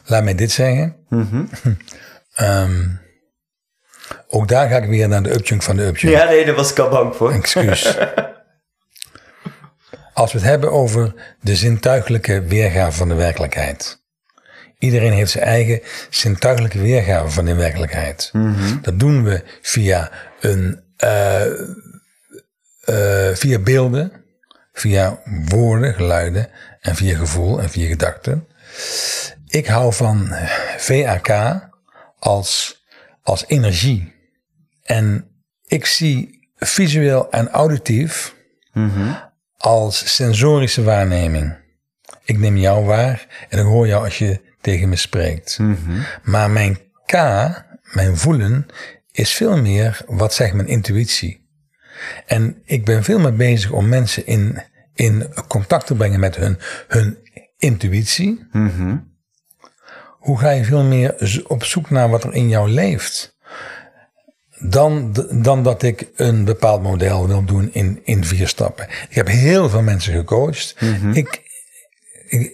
[0.05, 0.95] Laat mij dit zeggen.
[2.33, 2.87] Ehm,
[4.27, 6.15] ook daar ga ik weer naar de upjunk van de upjunk.
[6.15, 7.31] Ja, nee, daar was ik al bang voor.
[7.31, 7.97] Excuus.
[10.13, 14.03] Als we het hebben over de zintuigelijke weergave van de werkelijkheid.
[14.79, 18.31] Iedereen heeft zijn eigen zintuigelijke weergave van de werkelijkheid.
[18.81, 21.41] Dat doen we via, een, eh,
[22.81, 24.11] eh, via beelden,
[24.73, 28.47] via woorden, geluiden en via gevoel en via gedachten.
[29.47, 30.29] Ik hou van
[30.77, 31.29] VAK
[32.19, 32.81] als,
[33.23, 34.13] als energie.
[34.83, 35.27] En
[35.67, 38.35] ik zie visueel en auditief
[39.57, 41.55] als sensorische waarneming.
[42.23, 45.59] Ik neem jou waar en ik hoor jou als je tegen me spreekt.
[46.23, 47.13] Maar mijn K,
[47.83, 48.65] mijn voelen,
[49.11, 51.40] is veel meer wat zegt mijn intuïtie.
[52.25, 54.61] En ik ben veel meer bezig om mensen in,
[54.93, 57.17] in contact te brengen met hun, hun
[57.57, 58.47] intuïtie.
[60.19, 63.39] Hoe ga je veel meer op zoek naar wat er in jou leeft?
[64.61, 68.87] dan, dan dat ik een bepaald model wil doen in, in vier stappen.
[69.09, 70.75] Ik heb heel veel mensen gecoacht.
[71.13, 71.41] ik,
[72.29, 72.51] ik,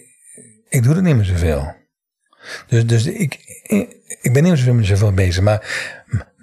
[0.68, 1.74] ik doe het niet meer zoveel.
[2.66, 5.42] Dus, dus ik, ik, ik ben niet meer zoveel bezig.
[5.42, 5.66] Maar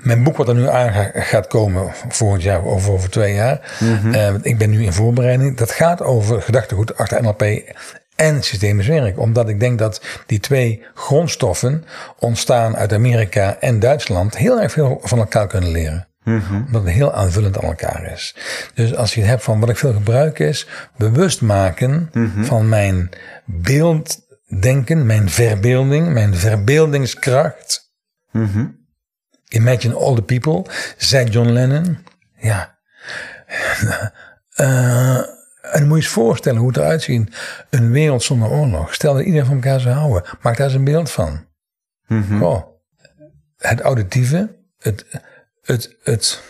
[0.06, 3.78] mijn boek wat er nu aan gaat komen volgend jaar of over twee jaar.
[4.06, 5.58] uh, ik ben nu in voorbereiding.
[5.58, 7.44] Dat gaat over gedachtegoed achter NLP
[8.15, 9.20] en systemisch werk.
[9.20, 11.86] Omdat ik denk dat die twee grondstoffen
[12.20, 16.08] ontstaan uit Amerika en Duitsland heel erg veel van elkaar kunnen leren.
[16.24, 18.36] Mm Omdat het heel aanvullend aan elkaar is.
[18.74, 22.44] Dus als je het hebt van wat ik veel gebruik is bewust maken mhm.
[22.44, 23.10] van mijn
[23.46, 27.94] beelddenken, mijn verbeelding, mijn verbeeldingskracht.
[28.32, 28.85] Mm
[29.56, 30.65] Imagine all the people,
[30.98, 31.98] zei John Lennon.
[32.38, 32.78] Ja.
[34.58, 35.18] Uh,
[35.62, 37.38] en moet je eens voorstellen hoe het eruit ziet.
[37.70, 38.94] Een wereld zonder oorlog.
[38.94, 40.24] Stel dat iedereen van elkaar zou houden.
[40.41, 41.46] Maak daar eens een beeld van.
[42.08, 42.63] Mm oh.
[43.58, 45.06] Het auditieve, het,
[45.62, 46.41] het, het,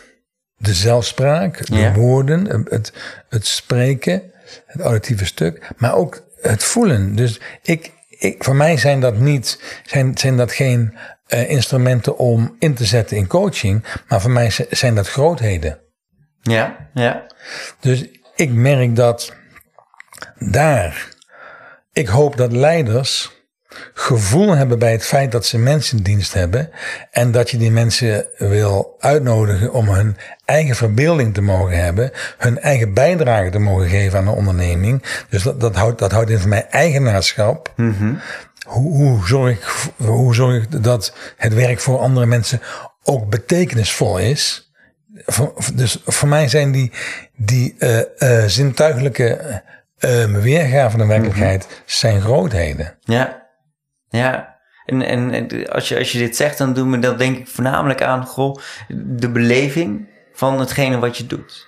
[0.58, 2.94] de zelfspraak, de woorden, het,
[3.30, 4.32] het spreken,
[4.65, 7.15] het auditieve stuk, maar ook het voelen.
[7.15, 7.91] Dus ik,
[8.26, 12.86] ik, voor mij zijn dat niet, zijn, zijn dat geen uh, instrumenten om in te
[12.86, 15.80] zetten in coaching, maar voor mij zijn dat grootheden.
[16.42, 17.26] Ja, ja.
[17.80, 19.34] Dus ik merk dat
[20.40, 21.10] daar,
[21.92, 23.35] ik hoop dat leiders
[23.94, 26.70] gevoel hebben bij het feit dat ze mensen in dienst hebben
[27.12, 32.60] en dat je die mensen wil uitnodigen om hun eigen verbeelding te mogen hebben, hun
[32.60, 35.04] eigen bijdrage te mogen geven aan de onderneming.
[35.30, 37.74] Dus dat, dat, houdt, dat houdt in voor mij eigenaarschap.
[37.76, 38.20] Mm
[38.66, 39.64] hoe, hoe, zorg ik,
[39.98, 42.62] hoe zorg ik dat het werk voor andere mensen
[43.04, 44.70] ook betekenisvol is?
[45.74, 46.92] dus voor mij zijn die,
[47.36, 49.62] die uh, uh, zintuigelijke
[50.00, 51.74] uh, weergaven van de werkelijkheid mhm.
[51.86, 52.98] zijn grootheden.
[53.04, 53.44] Ja,
[54.15, 54.54] ja.
[54.86, 58.01] En, en als, je, als je dit zegt, dan doen we dat denk ik voornamelijk
[58.01, 58.58] aan goh,
[58.97, 61.67] de beleving van hetgene wat je doet.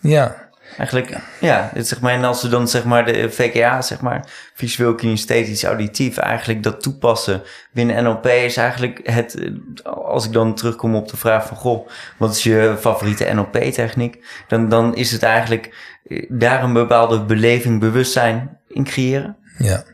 [0.00, 0.46] Ja.
[0.76, 4.24] Eigenlijk, ja, het, zeg maar, en als we dan zeg maar de VKA, zeg maar,
[4.54, 7.42] visueel kinesthetisch auditief, eigenlijk dat toepassen
[7.72, 9.52] binnen NLP is eigenlijk het,
[9.84, 14.24] als ik dan terugkom op de vraag van, goh, wat is je favoriete NLP-techniek?
[14.48, 19.36] Dan, dan is het eigenlijk eh, daar een bepaalde beleving, bewustzijn in creëren.
[19.58, 19.84] Ja.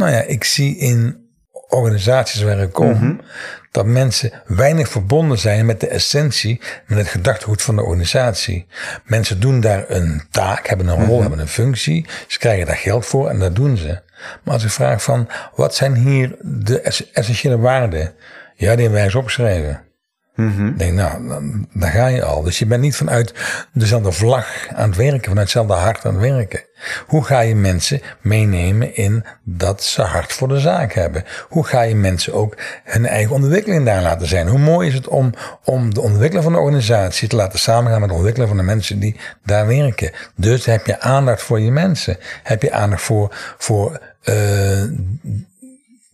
[0.00, 1.28] Nou ja, ik zie in
[1.68, 3.14] organisaties waar ik kom, mhm.
[3.70, 8.66] dat mensen weinig verbonden zijn met de essentie, met het gedachtegoed van de organisatie.
[9.04, 11.20] Mensen doen daar een taak, hebben een rol, mhm.
[11.20, 14.00] hebben een functie, ze krijgen daar geld voor en dat doen ze.
[14.44, 16.80] Maar als ik vraag van, wat zijn hier de
[17.12, 18.00] essentiële waarden?
[18.00, 18.12] Ja,
[18.56, 19.82] die hebben wij eens opgeschreven.
[20.34, 22.42] Mm Denk, nou, dan, daar ga je al.
[22.42, 23.34] Dus je bent niet vanuit
[23.72, 26.64] dezelfde vlag aan het werken, vanuit hetzelfde hart aan het werken.
[27.06, 31.24] Hoe ga je mensen meenemen in dat ze hart voor de zaak hebben?
[31.48, 34.48] Hoe ga je mensen ook hun eigen ontwikkeling daar laten zijn?
[34.48, 38.08] Hoe mooi is het om, om de ontwikkelen van de organisatie te laten samengaan met
[38.08, 40.10] de ontwikkelen van de mensen die daar werken?
[40.36, 42.16] Dus heb je aandacht voor je mensen.
[42.42, 44.82] Heb je aandacht voor, voor uh,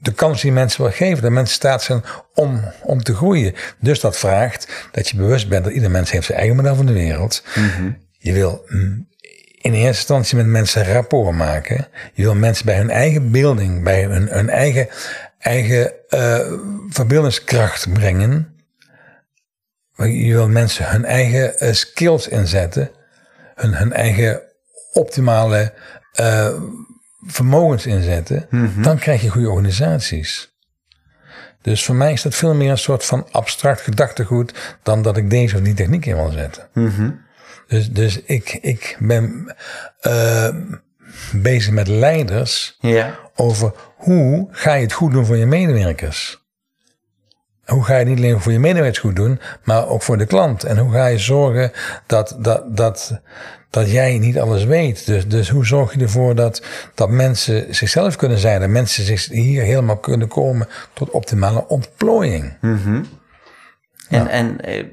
[0.06, 1.22] de kans die mensen wil geven.
[1.22, 3.54] Dat mensen staat zijn om, om te groeien.
[3.80, 6.86] Dus dat vraagt dat je bewust bent dat ieder mens heeft zijn eigen model van
[6.86, 7.42] de wereld.
[7.54, 9.08] Mm Je wil mm,
[9.60, 11.88] in eerste instantie met mensen rapport maken.
[12.12, 14.88] Je wil mensen bij hun eigen beelding, bij hun, hun eigen,
[15.38, 16.52] eigen uh,
[16.88, 18.54] verbeeldingskracht brengen.
[19.96, 22.90] Je wil mensen hun eigen uh, skills inzetten.
[23.54, 24.42] Hun, hun eigen
[24.92, 25.72] optimale
[26.20, 26.48] uh,
[27.26, 28.82] vermogens inzetten, mhm.
[28.82, 30.54] dan krijg je goede organisaties.
[31.62, 35.30] Dus voor mij is dat veel meer een soort van abstract gedachtegoed dan dat ik
[35.30, 36.68] deze of die techniek in wil zetten.
[36.72, 37.10] Mhm.
[37.66, 39.54] Dus, dus ik, ik ben
[40.02, 40.48] uh,
[41.32, 43.18] bezig met leiders ja.
[43.34, 46.45] over hoe ga je het goed doen voor je medewerkers.
[47.66, 50.64] Hoe ga je niet alleen voor je medewerkers goed doen, maar ook voor de klant?
[50.64, 51.72] En hoe ga je zorgen
[52.06, 53.20] dat, dat, dat,
[53.70, 55.06] dat jij niet alles weet.
[55.06, 56.62] Dus, dus hoe zorg je ervoor dat,
[56.94, 62.56] dat mensen zichzelf kunnen zijn, dat mensen zich hier helemaal kunnen komen tot optimale ontplooiing.
[62.60, 63.02] Mhm.
[64.08, 64.84] En, en eh,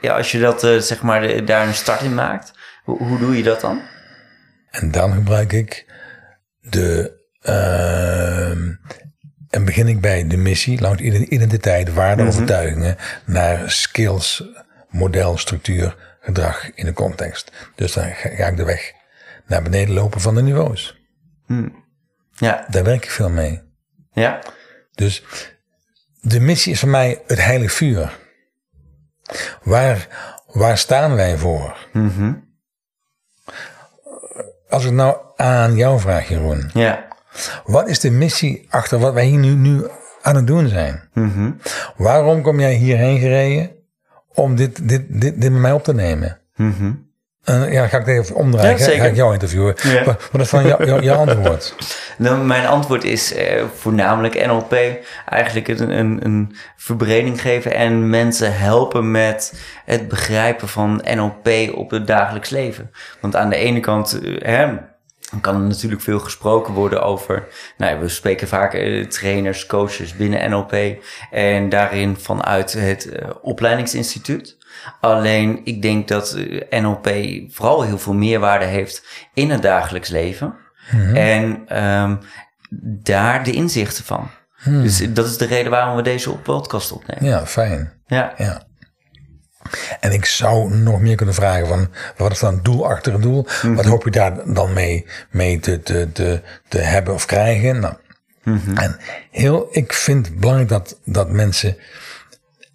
[0.00, 2.52] ja, als je dat uh, zeg maar daar een start in maakt,
[2.84, 3.80] hoe, hoe doe je dat dan?
[4.70, 5.92] En dan gebruik ik
[6.60, 7.22] de.
[7.42, 8.74] Uh,
[9.54, 12.30] en begin ik bij de missie, langs identiteit, waarde, mhm.
[12.30, 14.44] overtuigingen, naar skills,
[14.88, 17.52] model, structuur, gedrag in de context.
[17.74, 18.92] Dus dan ga, ik de weg
[19.46, 21.00] naar beneden lopen van de niveaus.
[21.46, 21.84] Hmm.
[22.32, 22.66] Ja.
[22.68, 23.62] Daar werk ik veel mee.
[24.12, 24.38] Ja.
[24.94, 25.22] Dus
[26.20, 28.18] de missie is voor mij het heilig vuur.
[29.62, 30.08] Waar,
[30.46, 31.88] waar staan wij voor?
[31.92, 32.52] Mm
[34.68, 36.70] Als ik nou aan jou vraag, Jeroen.
[36.72, 37.13] Ja.
[37.64, 39.86] Wat is de missie achter wat wij hier nu, nu
[40.22, 41.08] aan het doen zijn.
[41.12, 41.50] Mhm.
[41.96, 43.70] Waarom kom jij hierheen gereden
[44.34, 46.38] om dit, dit, dit, dit met mij op te nemen?
[47.44, 48.78] En ja, dan ga ik even omdraaien.
[48.78, 49.74] Ja, Ga- ik jou interviewen.
[49.82, 50.04] Ja.
[50.04, 51.74] Wat, wat is van jou, jou, jouw antwoord?
[52.18, 54.76] Nou, mijn antwoord is eh, voornamelijk NLP.
[55.28, 61.90] Eigenlijk een, een, een verbreding geven en mensen helpen met het begrijpen van NLP op
[61.90, 62.90] het dagelijks leven.
[63.20, 64.68] Want aan de ene kant eh,
[65.30, 67.46] hè, kan er natuurlijk veel gesproken worden over.
[67.76, 71.02] Nou, ja, we spreken vaak eh, trainers, coaches binnen NLP.
[71.30, 74.56] En daarin vanuit het eh, opleidingsinstituut.
[75.00, 77.08] Alleen ik denk dat eh, NLP
[77.48, 80.54] vooral heel veel meerwaarde heeft in het dagelijks leven.
[81.14, 82.16] En ehm,
[83.02, 84.30] daar de inzichten van.
[84.64, 87.24] Dus dat is de reden waarom we deze podcast opnemen.
[87.24, 87.92] Ja, fijn.
[88.06, 88.32] Ja.
[88.36, 88.62] Ja.
[90.00, 93.46] En ik zou nog meer kunnen vragen van wat is dan doel achter het doel?
[93.74, 97.80] Wat hoop je daar dan mee, mee te, te, te, te hebben of krijgen?
[97.80, 97.94] Nou,
[98.74, 98.96] En
[99.30, 101.76] heel, ik vind het belangrijk dat, dat mensen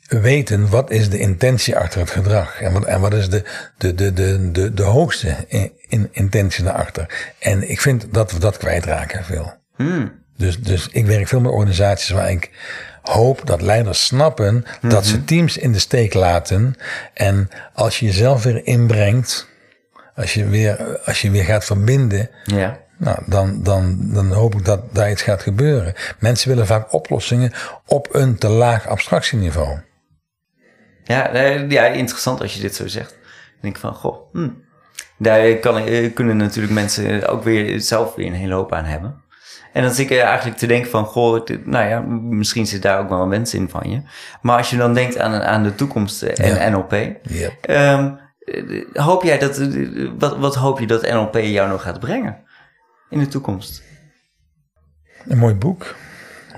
[0.08, 2.62] weten wat is de intentie achter het gedrag.
[2.62, 3.44] En wat, en wat is de,
[3.78, 7.34] de, de, de, de, de hoogste in, in- intentie daarachter.
[7.40, 9.54] En ik vind dat we dat kwijtraken veel.
[10.40, 12.50] Dus, dus ik werk veel met organisaties waar ik
[13.02, 16.76] hoop dat leiders snappen dat ze teams in de steek laten.
[17.14, 19.48] En als je jezelf weer inbrengt,
[20.16, 22.80] als je weer, als je weer gaat verbinden, Ja.
[22.98, 25.94] nou, dan, dan, dan hoop ik dat daar iets gaat gebeuren.
[26.20, 27.52] Mensen willen vaak oplossingen
[27.86, 29.80] op een te laag abstractieniveau.
[31.04, 31.38] Ja,
[31.70, 33.10] ja, interessant als je dit zo zegt.
[33.10, 34.50] Dan denk ik van, goh, hm.
[35.18, 39.28] daar kan, kunnen natuurlijk mensen ook weer zelf weer een hele hoop aan hebben.
[39.80, 43.00] En dan zit ik eigenlijk te denken van, goh, dit- nou ja, misschien zit daar
[43.00, 44.02] ook wel een wens in van je.
[44.42, 47.50] Maar als je dan denkt aan, aan de toekomst eh, en NLP, Ja.
[47.62, 52.00] ehm, eh, hoop jij dat, eh, wat, wat hoop je dat NLP jou nog gaat
[52.00, 52.38] brengen
[53.10, 53.84] in de toekomst?
[55.28, 55.96] Een mooi boek,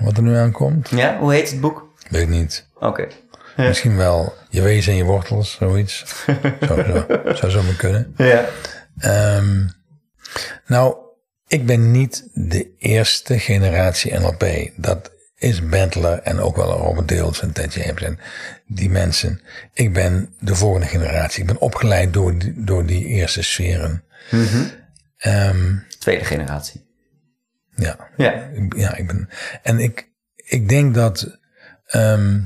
[0.00, 0.88] wat er nu aankomt.
[0.88, 1.92] Ja, hoe heet het boek?
[2.08, 2.68] Weet ik niet.
[2.78, 3.06] Oké.
[3.56, 6.04] Misschien wel je wezen en je wortels, zoiets.
[6.66, 7.04] Zou zo,
[7.34, 8.14] zou zo maar kunnen.
[8.16, 8.44] Ja.
[8.98, 9.66] Ehm,
[10.66, 10.96] nou,
[11.52, 14.44] ik ben niet de eerste generatie NLP.
[14.76, 18.18] Dat is Bentler en ook wel Robert Deels en Ted James en
[18.66, 19.40] die mensen.
[19.72, 21.40] Ik ben de volgende generatie.
[21.40, 24.04] Ik ben opgeleid door die, door die eerste sferen.
[25.16, 26.86] Ehm, Tweede generatie.
[27.76, 28.50] ja, Ja.
[28.76, 29.28] Ja, ik ben.
[29.62, 31.38] En ik, ik denk dat
[31.86, 32.40] ehm,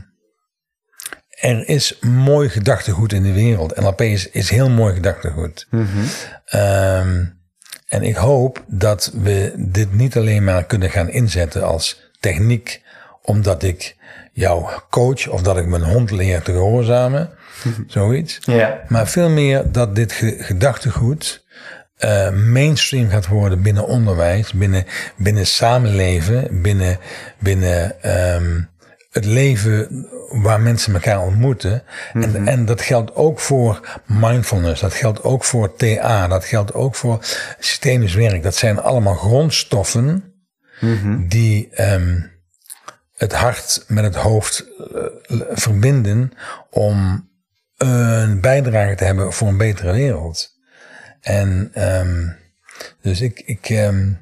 [1.30, 3.76] er is mooi gedachtegoed in de wereld.
[3.76, 5.68] NLP is, is heel mooi gedachtegoed.
[6.44, 7.24] Ehm,
[7.86, 12.82] en ik hoop dat we dit niet alleen maar kunnen gaan inzetten als techniek,
[13.22, 13.96] omdat ik
[14.32, 17.30] jou coach of dat ik mijn hond leer te gehoorzamen,
[17.86, 18.38] zoiets.
[18.40, 18.80] Ja.
[18.88, 21.44] Maar veel meer dat dit ge- gedachtegoed
[21.96, 24.84] eh, mainstream gaat worden binnen onderwijs, binnen,
[25.16, 26.98] binnen samenleven, binnen,
[27.38, 28.60] binnen ehm,
[29.16, 31.82] het leven waar mensen elkaar ontmoeten.
[32.12, 36.94] en, en dat geldt ook voor mindfulness, dat geldt ook voor TA, dat geldt ook
[36.94, 37.24] voor
[37.58, 38.42] systemisch werk.
[38.42, 40.34] Dat zijn allemaal grondstoffen
[41.28, 42.20] die ehm,
[43.16, 46.32] het hart met het hoofd eh, verbinden
[46.70, 47.28] om
[47.76, 50.48] een bijdrage te hebben voor een betere wereld.
[51.20, 52.28] En ehm,
[53.02, 54.12] dus ik, ik ehm,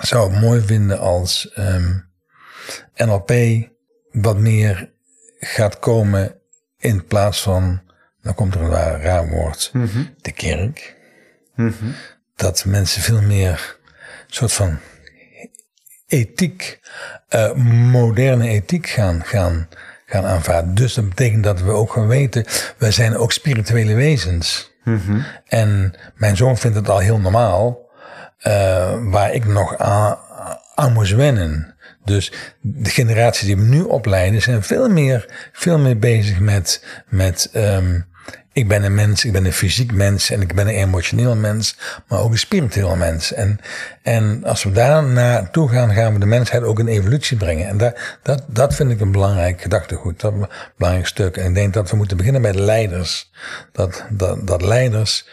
[0.00, 1.58] zou het mooi vinden als
[2.94, 3.30] NLP
[4.22, 4.90] wat meer
[5.38, 6.34] gaat komen
[6.78, 7.80] in plaats van,
[8.22, 9.70] dan komt er een raar, raar woord,
[10.20, 10.96] de kerk.
[12.36, 13.76] Dat mensen veel meer
[14.26, 14.78] soort van
[16.06, 16.80] ethiek,
[17.28, 17.52] eh,
[17.90, 19.68] moderne ethiek gaan, gaan,
[20.06, 20.74] gaan aanvaarden.
[20.74, 22.44] Dus dat betekent dat we ook gaan weten,
[22.78, 24.74] wij zijn ook spirituele wezens.
[25.46, 27.90] En mijn zoon vindt het al heel normaal,
[28.38, 30.18] eh, waar ik nog aan,
[30.74, 31.75] aan moest wennen.
[32.06, 37.50] Dus de generaties die we nu opleiden zijn veel meer, veel meer bezig met, met
[37.52, 38.00] ehm,
[38.56, 41.76] ik ben een mens, ik ben een fysiek mens en ik ben een emotioneel mens,
[42.08, 43.32] maar ook een spiritueel mens.
[43.32, 43.58] En,
[44.02, 47.68] en als we daar naartoe gaan, gaan we de mensheid ook in evolutie brengen.
[47.68, 51.36] En dat, dat, dat vind ik een belangrijk gedachtegoed, dat een belangrijk stuk.
[51.36, 53.30] En ik denk dat we moeten beginnen de leiders.
[53.72, 55.28] Dat, dat, dat leiders,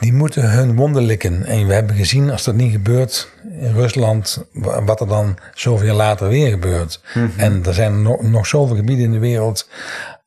[0.00, 1.44] die moeten hun wonden likken.
[1.46, 3.28] En we hebben gezien, als dat niet gebeurt
[3.60, 7.00] in Rusland, wa- wat er dan zoveel jaar later weer gebeurt.
[7.36, 9.68] En er zijn nog, nog zoveel gebieden in de wereld.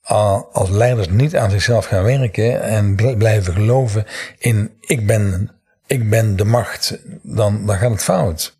[0.03, 4.05] al- Als leiders niet aan zichzelf gaan werken en bl- blijven geloven
[4.38, 5.51] in ik ben,
[5.88, 8.57] ik ben de macht, dan, dan gaat het fout.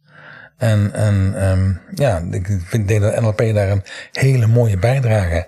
[0.58, 5.48] En, en ehm, ja, ik vind, denk dat NLP daar een hele mooie bijdrage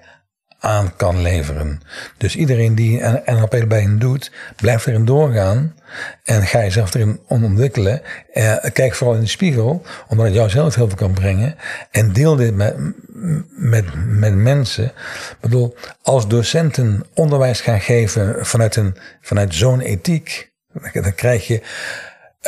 [0.66, 1.82] aan kan leveren.
[2.18, 5.76] Dus iedereen die NLP bij hen doet, blijft erin doorgaan.
[6.24, 8.02] En ga jezelf erin ontwikkelen.
[8.34, 11.56] Eh, kijk vooral in de spiegel, omdat het jou zelf heel veel kan brengen.
[11.92, 12.76] En deel dit met,
[13.50, 14.86] met, met mensen.
[14.86, 20.52] Ik bedoel, als docenten onderwijs gaan geven vanuit, een, vanuit zo'n ethiek,
[20.94, 21.62] dan krijg je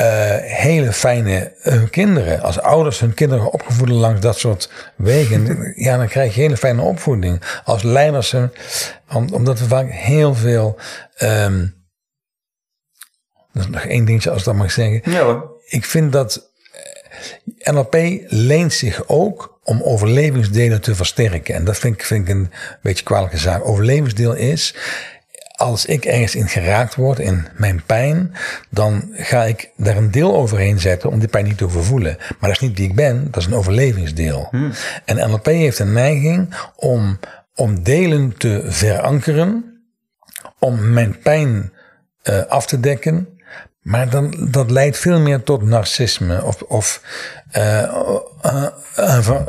[0.02, 2.42] uh, hele fijne uh, kinderen.
[2.42, 6.82] Als ouders hun kinderen opgevoed langs dat soort wegen, ja, dan krijg je hele fijne
[6.82, 7.42] opvoeding.
[7.64, 8.34] Als leiders,
[9.14, 10.80] om, omdat we vaak heel veel.
[11.24, 11.76] Um,
[13.54, 15.12] dat is nog één dingetje als ik dat mag zeggen.
[15.12, 15.56] Ja hoor.
[15.66, 16.52] Ik vind dat
[17.62, 17.96] eh, NLP
[18.28, 21.56] leent zich ook om overlevingsdelen te versterken.
[21.56, 23.66] En dat vind ik, vind ik een beetje kwalijke zaak.
[23.66, 24.76] Overlevingsdeel is
[25.58, 28.34] als ik ergens in geraakt word, in mijn pijn,
[28.70, 32.18] dan ga ik daar een deel overheen zetten om die pijn niet te voelen.
[32.18, 34.48] Maar dat is niet wie ik ben, dat is een overlevingsdeel.
[34.52, 34.72] Hmm.
[35.06, 37.20] En NLP heeft een neiging om,
[37.56, 39.82] om delen te verankeren,
[40.60, 41.74] om mijn pijn
[42.24, 43.28] uh, af te dekken.
[43.82, 47.02] Maar dan, dat leidt veel meer tot narcisme of, of
[47.58, 47.82] uh,
[48.46, 49.46] uh, van,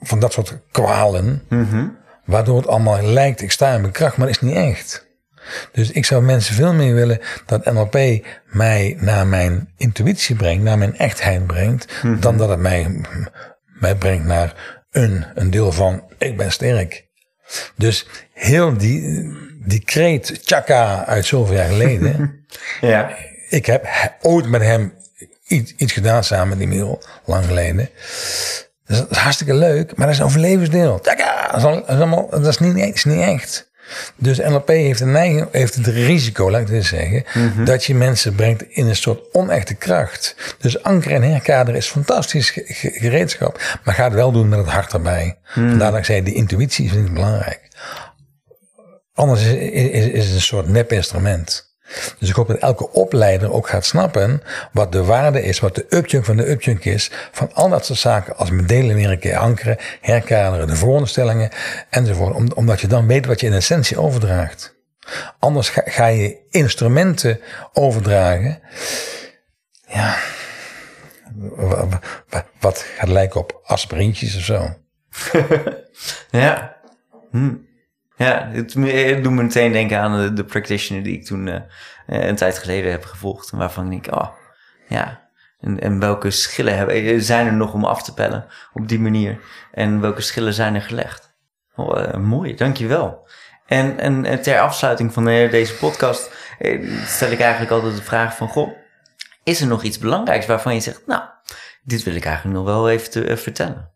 [0.00, 1.42] van, dat soort kwalen.
[1.48, 1.96] Mm -hmm.
[2.24, 5.06] Waardoor het allemaal lijkt, ik sta in mijn kracht, maar dat is niet echt.
[5.72, 10.78] Dus ik zou mensen veel meer willen dat NLP mij naar mijn intuïtie brengt, naar
[10.78, 12.20] mijn echtheid brengt, mhm.
[12.20, 13.00] dan dat het mij,
[13.64, 17.06] mij brengt naar een, een deel van ik ben sterk.
[17.76, 19.28] Dus heel die,
[19.66, 22.44] die kreet Chaka uit zoveel jaar geleden.
[22.80, 23.16] ja.
[23.48, 23.86] Ik heb
[24.20, 24.94] ooit met hem
[25.46, 27.88] iets, iets gedaan samen met die mail, lang geleden.
[28.86, 31.00] Dat is hartstikke leuk, maar dat is een overlevensdeel.
[31.02, 31.18] Dat
[31.56, 33.72] is, allemaal, dat is, niet, is niet echt.
[34.16, 37.64] Dus NLP heeft een neiging, heeft het risico, laat ik het zeggen, mhm.
[37.64, 40.36] dat je mensen brengt in een soort onechte kracht.
[40.58, 44.92] Dus anker en herkader is fantastisch gereedschap, maar ga het wel doen met het hart
[44.92, 45.38] erbij.
[45.54, 45.68] Mm.
[45.68, 47.68] Vandaar dat ik zei, de intuïtie is niet belangrijk.
[49.14, 49.52] Anders is,
[49.90, 51.73] is, is het een soort nep-instrument.
[52.18, 55.86] Dus ik hoop dat elke opleider ook gaat snappen wat de waarde is, wat de
[55.88, 59.36] upjunk van de upjunk is, van al dat soort zaken als delen weer een keer
[59.36, 61.50] ankeren, herkaderen, de veronderstellingen
[61.90, 62.54] enzovoort.
[62.54, 64.74] omdat je dan weet wat je in essentie overdraagt.
[65.38, 67.40] Anders ga, ga je instrumenten
[67.72, 68.60] overdragen.
[69.86, 70.16] Ja,
[72.60, 74.76] wat gaat lijken op aspirintjes of zo.
[76.40, 76.76] ja.
[77.30, 77.54] Hm.
[78.16, 78.72] Ja, het,
[79.22, 81.60] doet me meteen denken aan de, de practitioner die ik toen uh,
[82.06, 83.50] een tijd geleden heb gevolgd.
[83.50, 84.28] Waarvan ik denk, oh,
[84.88, 85.22] ja.
[85.60, 89.00] En, en welke schillen hebben, eh, zijn er nog om af te pellen op die
[89.00, 89.40] manier?
[89.72, 91.36] En welke schillen zijn er gelegd?
[91.74, 93.28] Oh, uh, mooi, dankjewel.
[93.66, 96.30] En, en ter afsluiting van deze podcast
[97.06, 98.76] stel ik eigenlijk altijd de vraag van, goh,
[99.44, 101.22] is er nog iets belangrijks waarvan je zegt, nou,
[101.82, 103.92] dit wil ik eigenlijk nog wel even te, vertellen?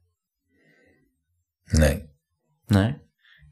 [1.64, 2.10] Nee.
[2.66, 3.07] Nee?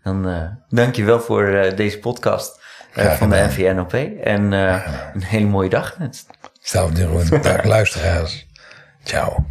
[0.06, 2.60] Dan uh, dank je wel voor uh, deze podcast
[2.94, 3.94] uh, van de NVNOP.
[4.22, 5.96] En een hele mooie dag.
[5.98, 7.28] Hetzelfde, Jeroen.
[7.42, 8.46] Dag luisteraars.
[9.04, 9.46] Ciao.